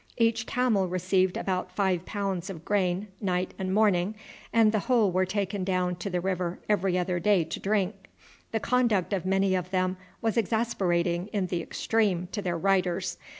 Each 0.17 0.47
camel 0.47 0.87
received 0.87 1.37
about 1.37 1.71
five 1.71 2.07
pounds 2.07 2.49
of 2.49 2.65
grain 2.65 3.09
night 3.21 3.53
and 3.59 3.71
morning, 3.71 4.15
and 4.51 4.71
the 4.71 4.79
whole 4.89 5.11
were 5.11 5.27
taken 5.27 5.63
down 5.63 5.95
to 5.97 6.09
the 6.09 6.19
river 6.19 6.57
every 6.67 6.97
other 6.97 7.19
day 7.19 7.43
to 7.43 7.59
drink. 7.59 8.07
The 8.51 8.59
conduct 8.59 9.13
of 9.13 9.27
many 9.27 9.53
of 9.53 9.69
them 9.69 9.97
was 10.19 10.37
exasperating 10.37 11.27
in 11.27 11.45
the 11.45 11.61
extreme 11.61 12.29
to 12.31 12.41
their 12.41 12.57
riders. 12.57 13.19